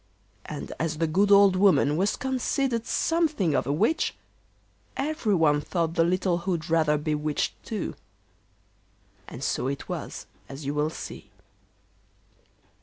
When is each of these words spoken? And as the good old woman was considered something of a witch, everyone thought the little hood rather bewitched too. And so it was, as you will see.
And 0.47 0.73
as 0.79 0.97
the 0.97 1.05
good 1.05 1.31
old 1.31 1.55
woman 1.55 1.95
was 1.95 2.15
considered 2.15 2.87
something 2.87 3.53
of 3.53 3.67
a 3.67 3.71
witch, 3.71 4.15
everyone 4.97 5.61
thought 5.61 5.93
the 5.93 6.03
little 6.03 6.39
hood 6.39 6.71
rather 6.71 6.97
bewitched 6.97 7.53
too. 7.63 7.93
And 9.27 9.43
so 9.43 9.67
it 9.67 9.87
was, 9.87 10.25
as 10.49 10.65
you 10.65 10.73
will 10.73 10.89
see. 10.89 11.29